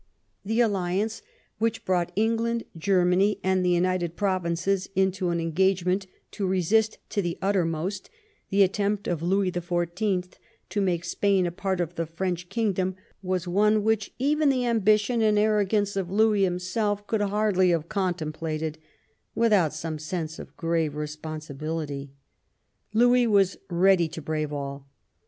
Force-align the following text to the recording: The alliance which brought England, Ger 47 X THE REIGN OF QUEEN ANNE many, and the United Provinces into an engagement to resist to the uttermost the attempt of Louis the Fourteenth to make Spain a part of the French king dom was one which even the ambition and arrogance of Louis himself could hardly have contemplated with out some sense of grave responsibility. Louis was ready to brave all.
The 0.43 0.61
alliance 0.61 1.21
which 1.59 1.85
brought 1.85 2.11
England, 2.15 2.63
Ger 2.75 3.03
47 3.03 3.03
X 3.03 3.03
THE 3.03 3.03
REIGN 3.03 3.03
OF 3.03 3.05
QUEEN 3.05 3.07
ANNE 3.07 3.09
many, 3.11 3.53
and 3.59 3.63
the 3.65 3.69
United 3.69 4.15
Provinces 4.17 4.89
into 4.95 5.29
an 5.29 5.39
engagement 5.39 6.07
to 6.31 6.47
resist 6.47 6.97
to 7.09 7.21
the 7.21 7.37
uttermost 7.39 8.09
the 8.49 8.63
attempt 8.63 9.07
of 9.07 9.21
Louis 9.21 9.51
the 9.51 9.61
Fourteenth 9.61 10.39
to 10.69 10.81
make 10.81 11.05
Spain 11.05 11.45
a 11.45 11.51
part 11.51 11.79
of 11.79 11.93
the 11.93 12.07
French 12.07 12.49
king 12.49 12.73
dom 12.73 12.95
was 13.21 13.47
one 13.47 13.83
which 13.83 14.11
even 14.17 14.49
the 14.49 14.65
ambition 14.65 15.21
and 15.21 15.37
arrogance 15.37 15.95
of 15.95 16.09
Louis 16.09 16.45
himself 16.45 17.05
could 17.05 17.21
hardly 17.21 17.69
have 17.69 17.87
contemplated 17.87 18.79
with 19.35 19.53
out 19.53 19.71
some 19.71 19.99
sense 19.99 20.39
of 20.39 20.57
grave 20.57 20.95
responsibility. 20.95 22.09
Louis 22.91 23.27
was 23.27 23.57
ready 23.69 24.07
to 24.07 24.21
brave 24.23 24.51
all. 24.51 24.89